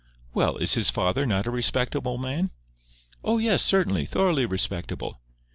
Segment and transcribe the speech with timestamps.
[0.33, 2.49] "Well, is his father not a respectable man?"
[3.23, 4.07] "Oh, yes, certainly.
[4.07, 5.21] Thoroughly respectable."